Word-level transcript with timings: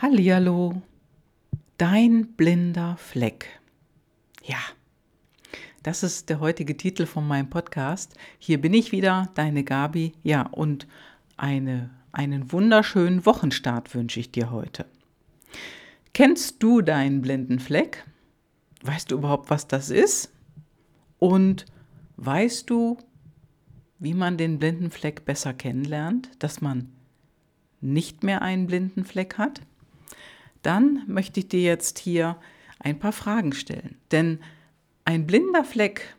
Hallihallo, 0.00 0.80
dein 1.76 2.28
blinder 2.36 2.96
Fleck. 2.98 3.48
Ja, 4.44 4.60
das 5.82 6.04
ist 6.04 6.30
der 6.30 6.38
heutige 6.38 6.76
Titel 6.76 7.04
von 7.04 7.26
meinem 7.26 7.50
Podcast. 7.50 8.14
Hier 8.38 8.60
bin 8.60 8.74
ich 8.74 8.92
wieder, 8.92 9.28
deine 9.34 9.64
Gabi. 9.64 10.12
Ja, 10.22 10.42
und 10.42 10.86
eine, 11.36 11.90
einen 12.12 12.52
wunderschönen 12.52 13.26
Wochenstart 13.26 13.92
wünsche 13.92 14.20
ich 14.20 14.30
dir 14.30 14.52
heute. 14.52 14.86
Kennst 16.12 16.62
du 16.62 16.80
deinen 16.80 17.20
blinden 17.20 17.58
Fleck? 17.58 18.06
Weißt 18.82 19.10
du 19.10 19.16
überhaupt, 19.16 19.50
was 19.50 19.66
das 19.66 19.90
ist? 19.90 20.32
Und 21.18 21.64
weißt 22.18 22.70
du, 22.70 22.98
wie 23.98 24.14
man 24.14 24.36
den 24.36 24.60
blinden 24.60 24.92
Fleck 24.92 25.24
besser 25.24 25.54
kennenlernt, 25.54 26.30
dass 26.38 26.60
man 26.60 26.92
nicht 27.80 28.22
mehr 28.22 28.42
einen 28.42 28.68
blinden 28.68 29.04
Fleck 29.04 29.38
hat? 29.38 29.60
Dann 30.62 31.02
möchte 31.06 31.40
ich 31.40 31.48
dir 31.48 31.62
jetzt 31.62 31.98
hier 31.98 32.36
ein 32.78 32.98
paar 32.98 33.12
Fragen 33.12 33.52
stellen. 33.52 33.96
Denn 34.10 34.40
ein 35.04 35.26
blinder 35.26 35.64
Fleck, 35.64 36.16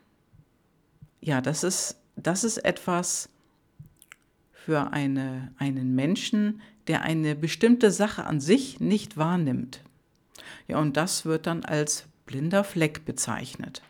ja, 1.22 1.42
das 1.42 1.64
ist, 1.64 1.98
das 2.16 2.44
ist 2.44 2.58
etwas 2.58 3.30
für 4.52 4.92
eine, 4.92 5.54
einen 5.58 5.96
Menschen, 5.96 6.62
der 6.88 7.02
eine 7.04 7.36
bestimmte 7.36 7.92
Sache 7.92 8.26
an 8.26 8.40
sich 8.40 8.80
nicht 8.80 9.18
wahrnimmt. 9.18 9.82
Ja, 10.68 10.80
und 10.80 10.98
das 10.98 11.26
wird 11.26 11.48
dann 11.48 11.64
als 11.64 12.06
blinder 12.26 12.64
Fleck 12.64 13.06
bezeichnet. 13.06 13.82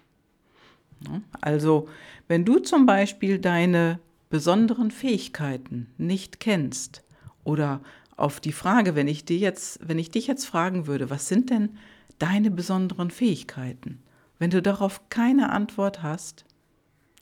Also, 1.41 1.87
wenn 2.27 2.45
du 2.45 2.59
zum 2.59 2.85
Beispiel 2.85 3.39
deine 3.39 3.99
besonderen 4.29 4.91
Fähigkeiten 4.91 5.87
nicht 5.97 6.39
kennst 6.39 7.03
oder 7.43 7.81
auf 8.19 8.39
die 8.39 8.51
Frage, 8.51 8.95
wenn 8.95 9.07
ich 9.07 9.25
dir 9.25 9.37
jetzt, 9.37 9.79
wenn 9.81 9.97
ich 9.97 10.11
dich 10.11 10.27
jetzt 10.27 10.45
fragen 10.45 10.87
würde, 10.87 11.09
was 11.09 11.27
sind 11.27 11.49
denn 11.49 11.77
deine 12.17 12.51
besonderen 12.51 13.11
Fähigkeiten? 13.11 14.03
Wenn 14.39 14.49
du 14.49 14.61
darauf 14.61 15.09
keine 15.09 15.51
Antwort 15.51 16.03
hast, 16.03 16.45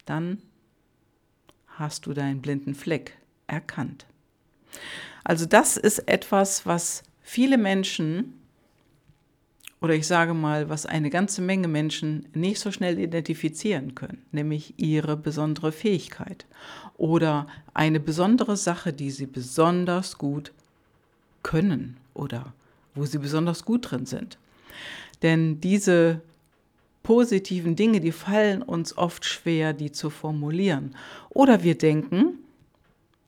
dann 0.06 0.40
hast 1.68 2.06
du 2.06 2.14
deinen 2.14 2.42
blinden 2.42 2.74
Fleck 2.74 3.18
erkannt. 3.46 4.08
Also 5.24 5.46
das 5.46 5.78
ist 5.78 6.00
etwas, 6.08 6.66
was 6.66 7.04
viele 7.22 7.58
Menschen 7.58 8.34
oder 9.80 9.94
ich 9.94 10.08
sage 10.08 10.34
mal, 10.34 10.70
was 10.70 10.88
eine 10.88 11.12
ganze 11.12 11.44
Menge 11.44 11.68
Menschen 11.68 12.28
nicht 12.34 12.60
so 12.60 12.72
schnell 12.72 12.98
identifizieren 12.98 13.94
können, 13.94 14.26
nämlich 14.32 14.74
ihre 14.78 15.16
besondere 15.16 15.72
Fähigkeit 15.72 16.48
oder 16.98 17.46
eine 17.76 18.00
besondere 18.00 18.58
Sache, 18.58 18.92
die 18.92 19.12
sie 19.12 19.28
besonders 19.28 20.18
gut 20.18 20.52
können 21.44 21.98
oder 22.14 22.54
wo 22.96 23.06
sie 23.06 23.20
besonders 23.20 23.66
gut 23.66 23.92
drin 23.92 24.06
sind. 24.06 24.38
Denn 25.22 25.62
diese 25.62 26.22
positiven 27.04 27.76
Dinge, 27.76 28.02
die 28.02 28.12
fallen 28.12 28.62
uns 28.62 28.98
oft 28.98 29.24
schwer, 29.24 29.74
die 29.74 29.92
zu 29.92 30.10
formulieren. 30.10 30.96
Oder 31.30 31.64
wir 31.64 31.78
denken, 31.78 32.40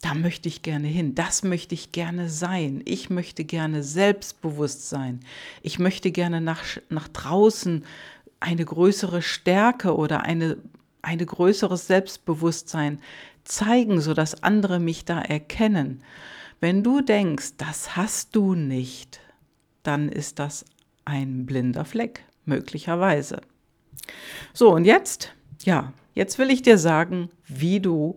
da 0.02 0.14
möchte 0.14 0.48
ich 0.48 0.62
gerne 0.62 0.88
hin, 0.88 1.16
das 1.16 1.44
möchte 1.44 1.76
ich 1.76 1.92
gerne 1.92 2.30
sein, 2.30 2.82
ich 2.86 3.10
möchte 3.10 3.44
gerne 3.44 3.84
selbstbewusst 3.84 4.90
sein, 4.90 5.20
ich 5.62 5.78
möchte 5.78 6.12
gerne 6.12 6.42
nach, 6.42 6.64
nach 6.90 7.08
draußen 7.10 7.84
eine 8.40 8.64
größere 8.64 9.22
Stärke 9.22 9.96
oder 9.96 10.24
eine, 10.24 10.58
eine 11.02 11.26
größeres 11.26 11.88
Selbstbewusstsein 11.88 13.00
zeigen, 13.44 14.00
sodass 14.00 14.44
andere 14.44 14.80
mich 14.80 15.06
da 15.06 15.22
erkennen. 15.22 16.02
Wenn 16.60 16.84
du 16.84 17.02
denkst, 17.02 17.54
das 17.58 17.96
hast 17.96 18.36
du 18.36 18.54
nicht, 18.54 19.22
dann 19.84 20.10
ist 20.10 20.40
das 20.40 20.66
ein 21.06 21.46
blinder 21.46 21.86
Fleck, 21.86 22.26
möglicherweise. 22.46 23.42
So, 24.54 24.74
und 24.74 24.86
jetzt, 24.86 25.34
ja, 25.64 25.94
jetzt 26.14 26.38
will 26.38 26.52
ich 26.52 26.62
dir 26.62 26.78
sagen, 26.78 27.30
wie 27.48 27.80
du 27.80 28.16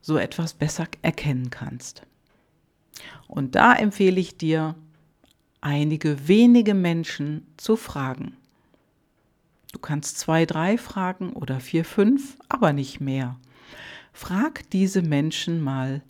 so 0.00 0.18
etwas 0.18 0.54
besser 0.54 0.86
erkennen 1.02 1.50
kannst. 1.50 2.02
Und 3.28 3.54
da 3.54 3.72
empfehle 3.72 4.20
ich 4.20 4.36
dir, 4.36 4.74
einige 5.60 6.26
wenige 6.26 6.74
Menschen 6.74 7.46
zu 7.56 7.76
fragen. 7.76 8.36
Du 9.72 9.78
kannst 9.78 10.18
zwei, 10.18 10.44
drei 10.44 10.76
fragen 10.76 11.32
oder 11.32 11.60
vier, 11.60 11.84
fünf, 11.84 12.36
aber 12.48 12.72
nicht 12.72 13.00
mehr. 13.00 13.38
Frag 14.12 14.68
diese 14.70 15.00
Menschen 15.00 15.62
mal, 15.62 16.02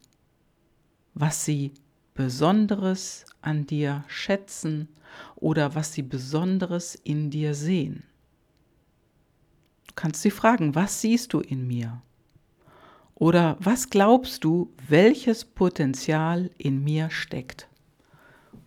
was 1.15 1.45
sie 1.45 1.73
Besonderes 2.15 3.25
an 3.41 3.67
dir 3.67 4.05
schätzen 4.07 4.89
oder 5.37 5.75
was 5.75 5.93
sie 5.93 6.03
Besonderes 6.03 6.95
in 6.95 7.31
dir 7.31 7.55
sehen. 7.55 8.05
Du 9.89 9.95
kannst 9.95 10.23
sie 10.23 10.31
fragen, 10.31 10.75
was 10.75 11.01
siehst 11.01 11.33
du 11.33 11.41
in 11.41 11.67
mir? 11.67 12.03
Oder 13.15 13.57
was 13.61 13.91
glaubst 13.91 14.45
du, 14.45 14.73
welches 14.89 15.45
Potenzial 15.45 16.51
in 16.59 16.83
mir 16.83 17.11
steckt? 17.11 17.69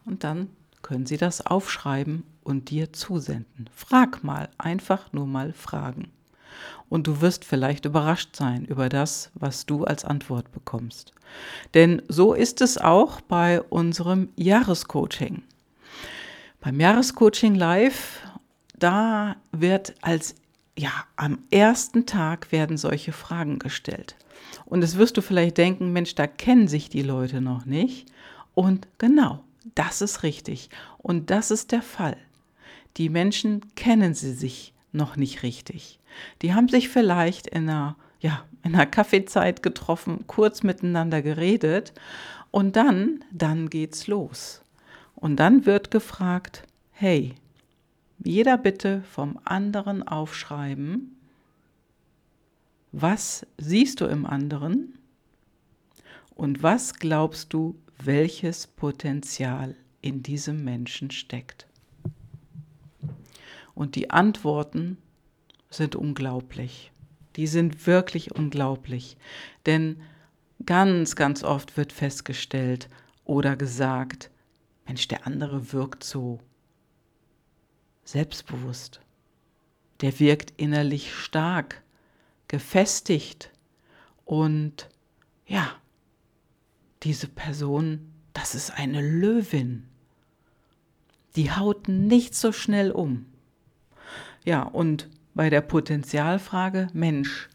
Und 0.06 0.24
dann 0.24 0.50
können 0.82 1.06
sie 1.06 1.18
das 1.18 1.46
aufschreiben 1.46 2.24
und 2.44 2.70
dir 2.70 2.94
zusenden. 2.94 3.70
Frag 3.74 4.24
mal, 4.24 4.50
einfach 4.58 5.12
nur 5.14 5.26
mal 5.26 5.52
fragen 5.52 6.12
und 6.90 7.08
du 7.08 7.22
wirst 7.22 7.46
vielleicht 7.46 7.86
überrascht 7.86 8.36
sein 8.36 8.66
über 8.66 8.90
das, 8.90 9.32
was 9.34 9.66
du 9.66 9.84
als 9.84 10.06
Antwort 10.06 10.52
bekommst. 10.52 11.14
Denn 11.74 12.02
so 12.08 12.34
ist 12.34 12.62
es 12.62 12.78
auch 12.78 13.22
bei 13.22 13.62
unserem 13.62 14.30
Jahrescoaching. 14.36 15.44
Beim 16.62 16.80
Jahrescoaching 16.80 17.56
Live, 17.56 18.22
da 18.78 19.36
wird 19.52 19.96
als 20.02 20.36
ja, 20.78 20.92
am 21.16 21.40
ersten 21.52 22.06
Tag 22.06 22.52
werden 22.52 22.78
solche 22.78 23.14
Fragen 23.14 23.60
gestellt. 23.60 24.16
Und 24.66 24.84
es 24.84 24.98
wirst 24.98 25.16
du 25.18 25.22
vielleicht 25.22 25.58
denken, 25.58 25.94
Mensch, 25.94 26.16
da 26.16 26.28
kennen 26.28 26.68
sich 26.68 26.90
die 26.90 27.02
Leute 27.02 27.40
noch 27.40 27.66
nicht. 27.66 28.12
Und 28.54 28.88
genau, 28.98 29.44
das 29.76 30.02
ist 30.02 30.24
richtig. 30.24 30.70
Und 30.98 31.30
das 31.30 31.52
ist 31.52 31.72
der 31.72 31.82
Fall. 31.82 32.18
Die 32.98 33.10
Menschen 33.10 33.62
kennen 33.76 34.14
sie 34.14 34.34
sich 34.34 34.74
noch 34.92 35.18
nicht 35.18 35.44
richtig. 35.44 36.00
Die 36.42 36.54
haben 36.54 36.68
sich 36.68 36.90
vielleicht 36.90 37.48
in 37.48 37.70
einer, 37.70 37.96
ja, 38.20 38.46
in 38.64 38.76
einer 38.76 38.86
Kaffeezeit 38.86 39.64
getroffen, 39.64 40.26
kurz 40.28 40.64
miteinander 40.64 41.22
geredet 41.22 41.94
und 42.52 42.76
dann, 42.76 43.24
dann 43.32 43.70
geht's 43.70 44.08
los. 44.08 44.62
Und 45.16 45.38
dann 45.38 45.66
wird 45.66 45.92
gefragt, 45.92 46.64
hey, 46.92 47.36
jeder 48.24 48.58
bitte 48.58 49.04
vom 49.12 49.40
anderen 49.44 50.08
aufschreiben, 50.08 51.16
was 52.92 53.46
siehst 53.58 54.00
du 54.02 54.06
im 54.06 54.26
anderen 54.26 54.98
und 56.34 56.64
was 56.64 56.94
glaubst 56.94 57.54
du, 57.54 57.76
welches 58.02 58.68
Potenzial 58.68 59.76
in 60.02 60.24
diesem 60.24 60.64
Menschen 60.64 61.12
steckt. 61.12 61.68
Und 63.74 63.96
die 63.96 64.12
Antworten 64.12 64.98
sind 65.78 65.96
unglaublich. 65.96 66.92
Die 67.36 67.48
sind 67.48 67.88
wirklich 67.88 68.34
unglaublich. 68.34 69.18
Denn 69.66 70.02
ganz, 70.66 71.16
ganz 71.16 71.44
oft 71.44 71.78
wird 71.78 71.92
festgestellt 71.92 72.90
oder 73.26 73.56
gesagt, 73.56 74.30
Mensch, 74.86 75.08
der 75.08 75.26
andere 75.26 75.74
wirkt 75.74 76.04
so 76.04 76.40
selbstbewusst. 78.04 79.02
Der 80.02 80.20
wirkt 80.20 80.54
innerlich 80.58 81.14
stark, 81.14 81.82
gefestigt 82.48 83.52
und 84.24 84.90
ja, 85.48 85.76
diese 87.04 87.28
Person, 87.28 88.12
das 88.34 88.56
ist 88.56 88.72
eine 88.72 89.02
Löwin. 89.02 89.88
Die 91.36 91.52
haut 91.52 91.88
nicht 91.88 92.36
so 92.36 92.52
schnell 92.52 92.92
um. 92.92 93.26
Ja, 94.44 94.62
und 94.64 95.10
bei 95.36 95.50
der 95.50 95.62
Potenzialfrage, 95.62 96.88
Mensch, 96.94 97.50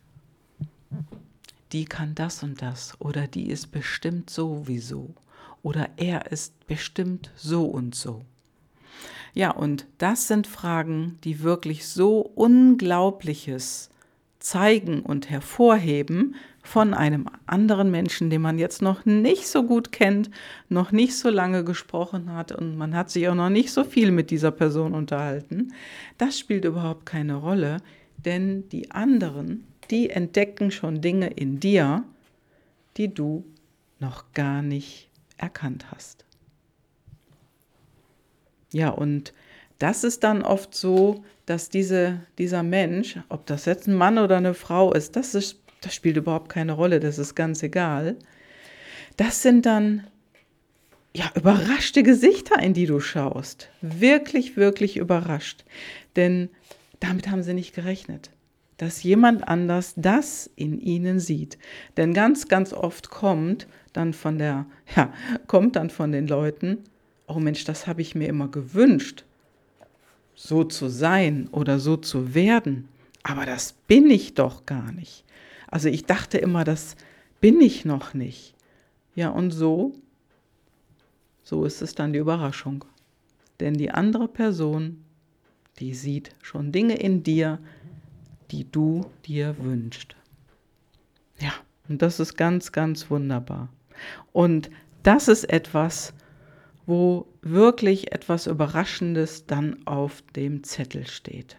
die 1.72 1.86
kann 1.86 2.14
das 2.14 2.42
und 2.42 2.62
das 2.62 2.94
oder 3.00 3.26
die 3.26 3.48
ist 3.48 3.72
bestimmt 3.72 4.28
sowieso 4.28 5.14
oder 5.62 5.88
er 5.96 6.30
ist 6.30 6.66
bestimmt 6.66 7.30
so 7.36 7.64
und 7.64 7.94
so. 7.94 8.22
Ja, 9.32 9.50
und 9.50 9.86
das 9.98 10.28
sind 10.28 10.46
Fragen, 10.46 11.18
die 11.24 11.40
wirklich 11.40 11.86
so 11.86 12.20
Unglaubliches 12.20 13.88
zeigen 14.40 15.00
und 15.00 15.30
hervorheben 15.30 16.34
von 16.62 16.94
einem 16.94 17.26
anderen 17.46 17.90
Menschen, 17.90 18.30
den 18.30 18.42
man 18.42 18.58
jetzt 18.58 18.82
noch 18.82 19.06
nicht 19.06 19.48
so 19.48 19.62
gut 19.62 19.92
kennt, 19.92 20.30
noch 20.68 20.92
nicht 20.92 21.16
so 21.16 21.30
lange 21.30 21.64
gesprochen 21.64 22.32
hat 22.32 22.52
und 22.52 22.76
man 22.76 22.94
hat 22.94 23.10
sich 23.10 23.28
auch 23.28 23.34
noch 23.34 23.48
nicht 23.48 23.72
so 23.72 23.84
viel 23.84 24.10
mit 24.10 24.30
dieser 24.30 24.50
Person 24.50 24.94
unterhalten. 24.94 25.72
Das 26.18 26.38
spielt 26.38 26.64
überhaupt 26.64 27.06
keine 27.06 27.36
Rolle, 27.36 27.78
denn 28.18 28.68
die 28.68 28.90
anderen, 28.90 29.66
die 29.90 30.10
entdecken 30.10 30.70
schon 30.70 31.00
Dinge 31.00 31.28
in 31.28 31.60
dir, 31.60 32.04
die 32.96 33.12
du 33.12 33.44
noch 33.98 34.32
gar 34.32 34.62
nicht 34.62 35.08
erkannt 35.38 35.86
hast. 35.90 36.24
Ja, 38.72 38.90
und 38.90 39.32
das 39.78 40.04
ist 40.04 40.24
dann 40.24 40.42
oft 40.42 40.74
so, 40.74 41.24
dass 41.46 41.68
diese, 41.70 42.20
dieser 42.38 42.62
Mensch, 42.62 43.18
ob 43.28 43.46
das 43.46 43.64
jetzt 43.64 43.88
ein 43.88 43.94
Mann 43.94 44.18
oder 44.18 44.36
eine 44.36 44.54
Frau 44.54 44.92
ist, 44.92 45.16
das, 45.16 45.34
ist, 45.34 45.59
das 45.80 45.94
spielt 45.94 46.16
überhaupt 46.16 46.48
keine 46.48 46.72
Rolle, 46.72 47.00
das 47.00 47.18
ist 47.18 47.34
ganz 47.34 47.62
egal. 47.62 48.16
Das 49.16 49.42
sind 49.42 49.66
dann 49.66 50.06
ja, 51.14 51.30
überraschte 51.34 52.02
Gesichter, 52.02 52.60
in 52.60 52.72
die 52.74 52.86
du 52.86 53.00
schaust. 53.00 53.68
Wirklich, 53.80 54.56
wirklich 54.56 54.96
überrascht. 54.96 55.64
Denn 56.16 56.50
damit 57.00 57.28
haben 57.28 57.42
sie 57.42 57.54
nicht 57.54 57.74
gerechnet, 57.74 58.30
dass 58.76 59.02
jemand 59.02 59.48
anders 59.48 59.94
das 59.96 60.50
in 60.54 60.80
ihnen 60.80 61.18
sieht. 61.18 61.58
Denn 61.96 62.14
ganz, 62.14 62.48
ganz 62.48 62.72
oft 62.72 63.10
kommt 63.10 63.66
dann 63.92 64.12
von 64.12 64.38
der, 64.38 64.66
ja, 64.94 65.12
kommt 65.46 65.76
dann 65.76 65.90
von 65.90 66.12
den 66.12 66.28
Leuten, 66.28 66.78
oh 67.26 67.40
Mensch, 67.40 67.64
das 67.64 67.86
habe 67.86 68.02
ich 68.02 68.14
mir 68.14 68.28
immer 68.28 68.48
gewünscht, 68.48 69.24
so 70.34 70.64
zu 70.64 70.88
sein 70.88 71.48
oder 71.50 71.78
so 71.78 71.96
zu 71.96 72.34
werden. 72.34 72.88
Aber 73.22 73.46
das 73.46 73.72
bin 73.72 74.10
ich 74.10 74.34
doch 74.34 74.64
gar 74.64 74.92
nicht. 74.92 75.24
Also 75.70 75.88
ich 75.88 76.04
dachte 76.04 76.38
immer, 76.38 76.64
das 76.64 76.96
bin 77.40 77.60
ich 77.60 77.84
noch 77.84 78.14
nicht. 78.14 78.54
Ja, 79.14 79.30
und 79.30 79.50
so 79.50 79.94
so 81.50 81.64
ist 81.64 81.82
es 81.82 81.96
dann 81.96 82.12
die 82.12 82.20
Überraschung. 82.20 82.84
Denn 83.58 83.74
die 83.74 83.90
andere 83.90 84.28
Person, 84.28 85.04
die 85.80 85.94
sieht 85.94 86.30
schon 86.42 86.70
Dinge 86.70 86.94
in 86.94 87.24
dir, 87.24 87.58
die 88.52 88.70
du 88.70 89.10
dir 89.24 89.56
wünschst. 89.58 90.14
Ja, 91.40 91.52
und 91.88 92.02
das 92.02 92.20
ist 92.20 92.36
ganz, 92.36 92.70
ganz 92.70 93.10
wunderbar. 93.10 93.68
Und 94.30 94.70
das 95.02 95.26
ist 95.26 95.42
etwas, 95.50 96.14
wo 96.86 97.26
wirklich 97.42 98.12
etwas 98.12 98.46
Überraschendes 98.46 99.46
dann 99.46 99.84
auf 99.88 100.22
dem 100.36 100.62
Zettel 100.62 101.08
steht. 101.08 101.56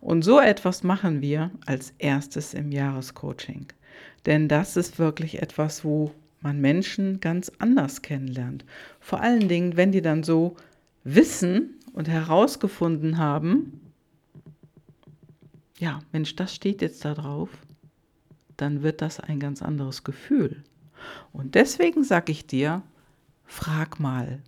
Und 0.00 0.22
so 0.22 0.40
etwas 0.40 0.82
machen 0.82 1.20
wir 1.20 1.50
als 1.66 1.94
erstes 1.98 2.54
im 2.54 2.72
Jahrescoaching. 2.72 3.66
Denn 4.26 4.48
das 4.48 4.76
ist 4.76 4.98
wirklich 4.98 5.42
etwas, 5.42 5.84
wo 5.84 6.12
man 6.40 6.60
Menschen 6.60 7.20
ganz 7.20 7.50
anders 7.58 8.02
kennenlernt. 8.02 8.64
Vor 9.00 9.20
allen 9.20 9.48
Dingen, 9.48 9.76
wenn 9.76 9.92
die 9.92 10.02
dann 10.02 10.22
so 10.22 10.56
wissen 11.04 11.78
und 11.92 12.08
herausgefunden 12.08 13.18
haben, 13.18 13.80
ja, 15.78 16.00
Mensch, 16.12 16.36
das 16.36 16.54
steht 16.54 16.80
jetzt 16.80 17.04
da 17.04 17.14
drauf, 17.14 17.50
dann 18.56 18.82
wird 18.82 19.02
das 19.02 19.18
ein 19.18 19.40
ganz 19.40 19.62
anderes 19.62 20.04
Gefühl. 20.04 20.62
Und 21.32 21.54
deswegen 21.54 22.04
sage 22.04 22.30
ich 22.30 22.46
dir, 22.46 22.82
frag 23.44 23.98
mal 23.98 24.40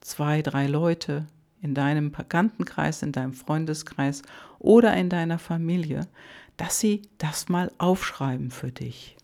zwei, 0.00 0.42
drei 0.42 0.66
Leute 0.66 1.26
in 1.62 1.74
deinem 1.74 2.10
Bekanntenkreis, 2.10 3.02
in 3.02 3.12
deinem 3.12 3.32
Freundeskreis 3.32 4.22
oder 4.58 4.94
in 4.96 5.08
deiner 5.08 5.38
Familie, 5.38 6.08
dass 6.56 6.80
sie 6.80 7.02
das 7.18 7.48
mal 7.48 7.72
aufschreiben 7.78 8.50
für 8.50 8.72
dich, 8.72 9.16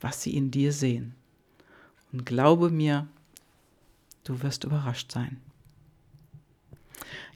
was 0.00 0.22
sie 0.22 0.36
in 0.36 0.50
dir 0.50 0.72
sehen. 0.72 1.14
Und 2.12 2.24
glaube 2.24 2.70
mir, 2.70 3.06
du 4.24 4.42
wirst 4.42 4.64
überrascht 4.64 5.12
sein. 5.12 5.38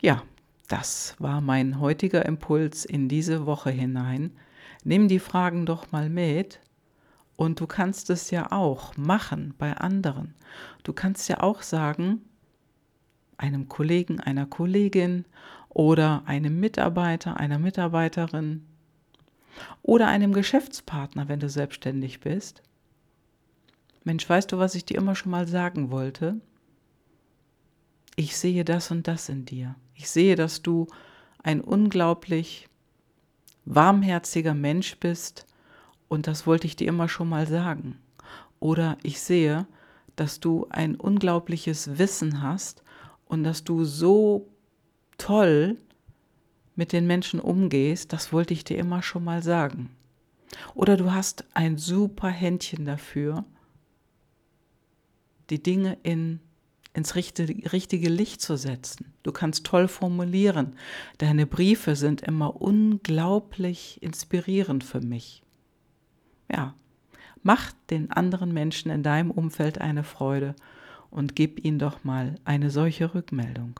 Ja, 0.01 0.23
das 0.69 1.15
war 1.19 1.41
mein 1.41 1.81
heutiger 1.81 2.25
Impuls 2.25 2.85
in 2.85 3.09
diese 3.09 3.47
Woche 3.47 3.71
hinein. 3.71 4.31
Nimm 4.85 5.09
die 5.09 5.19
Fragen 5.19 5.67
doch 5.67 5.93
mal 5.93 6.09
mit 6.09 6.61
und 7.37 7.61
du 7.61 7.67
kannst 7.67 8.11
es 8.11 8.31
ja 8.31 8.53
auch 8.53 8.97
machen 8.97 9.55
bei 9.59 9.77
anderen. 9.77 10.35
Du 10.85 10.93
kannst 10.93 11.29
ja 11.29 11.41
auch 11.43 11.63
sagen, 11.63 12.23
einem 13.37 13.69
Kollegen, 13.69 14.21
einer 14.21 14.47
Kollegin 14.47 15.25
oder 15.69 16.23
einem 16.27 16.61
Mitarbeiter, 16.61 17.37
einer 17.39 17.59
Mitarbeiterin 17.59 18.65
oder 19.83 20.07
einem 20.09 20.33
Geschäftspartner, 20.33 21.29
wenn 21.29 21.41
du 21.41 21.49
selbstständig 21.49 22.21
bist. 22.21 22.63
Mensch, 24.05 24.29
weißt 24.29 24.53
du, 24.53 24.59
was 24.59 24.75
ich 24.75 24.85
dir 24.85 24.99
immer 24.99 25.15
schon 25.15 25.31
mal 25.31 25.49
sagen 25.49 25.91
wollte? 25.91 26.41
Ich 28.17 28.37
sehe 28.37 28.65
das 28.65 28.91
und 28.91 29.09
das 29.09 29.29
in 29.29 29.45
dir. 29.45 29.75
Ich 29.95 30.09
sehe, 30.11 30.37
dass 30.37 30.63
du 30.63 30.87
ein 31.43 31.61
unglaublich 31.61 32.69
warmherziger 33.65 34.55
Mensch 34.55 34.99
bist 34.99 35.47
und 36.09 36.27
das 36.27 36.47
wollte 36.47 36.67
ich 36.67 36.77
dir 36.77 36.89
immer 36.89 37.09
schon 37.09 37.29
mal 37.29 37.47
sagen. 37.47 37.99
Oder 38.61 38.99
ich 39.03 39.21
sehe, 39.21 39.67
dass 40.17 40.39
du 40.39 40.67
ein 40.71 40.95
unglaubliches 40.95 41.99
Wissen 41.99 42.43
hast 42.43 42.84
und 43.35 43.45
dass 43.45 43.65
du 43.65 43.85
so 43.85 44.49
toll 45.19 45.77
mit 46.77 46.93
den 46.93 47.07
Menschen 47.07 47.41
umgehst, 47.41 48.13
das 48.13 48.33
wollte 48.33 48.55
ich 48.55 48.65
dir 48.65 48.79
immer 48.79 49.03
schon 49.03 49.25
mal 49.25 49.43
sagen. 49.43 49.91
Oder 50.75 50.97
du 50.97 51.13
hast 51.13 51.45
ein 51.53 51.77
super 51.77 52.29
Händchen 52.29 52.85
dafür, 52.85 53.45
die 55.51 55.63
Dinge 55.63 55.99
in, 56.05 56.41
ins 56.95 57.17
richtige, 57.17 57.73
richtige 57.73 58.09
Licht 58.09 58.41
zu 58.41 58.57
setzen. 58.57 59.13
Du 59.25 59.33
kannst 59.33 59.67
toll 59.67 59.89
formulieren. 59.89 60.77
Deine 61.19 61.47
Briefe 61.47 61.97
sind 61.97 62.23
immer 62.23 62.61
unglaublich 62.61 64.01
inspirierend 64.01 64.85
für 64.85 65.01
mich. 65.01 65.43
Ja, 66.51 66.75
mach 67.43 67.73
den 67.91 68.13
anderen 68.13 68.53
Menschen 68.53 68.91
in 68.91 69.03
deinem 69.03 69.33
Umfeld 69.33 69.81
eine 69.81 70.05
Freude 70.05 70.55
und 71.15 71.37
gib 71.37 71.65
ihnen 71.65 71.79
doch 71.79 72.03
mal 72.03 72.35
eine 72.45 72.71
solche 72.71 73.15
Rückmeldung. 73.15 73.79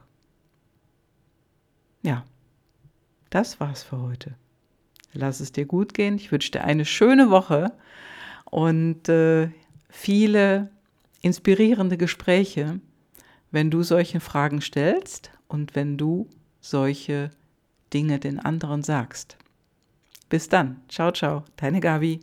Ja, 2.01 2.23
das 3.29 3.59
war's 3.59 3.83
für 3.83 4.01
heute. 4.01 4.35
Lass 5.13 5.41
es 5.41 5.51
dir 5.51 5.65
gut 5.65 5.93
gehen. 5.93 6.15
Ich 6.15 6.31
wünsche 6.31 6.51
dir 6.51 6.63
eine 6.63 6.85
schöne 6.85 7.29
Woche 7.29 7.73
und 8.45 9.09
äh, 9.09 9.49
viele 9.89 10.71
inspirierende 11.21 11.97
Gespräche, 11.97 12.79
wenn 13.51 13.69
du 13.69 13.83
solche 13.83 14.21
Fragen 14.21 14.61
stellst 14.61 15.31
und 15.47 15.75
wenn 15.75 15.97
du 15.97 16.29
solche 16.61 17.31
Dinge 17.93 18.19
den 18.19 18.39
anderen 18.39 18.81
sagst. 18.81 19.37
Bis 20.29 20.47
dann. 20.47 20.81
Ciao, 20.87 21.11
ciao. 21.11 21.43
Deine 21.57 21.81
Gabi. 21.81 22.21